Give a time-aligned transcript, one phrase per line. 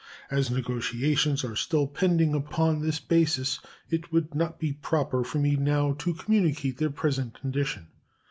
[0.31, 3.59] As negotiations are still pending upon this basis,
[3.91, 7.85] it would not be proper for me now to communicate their present condition.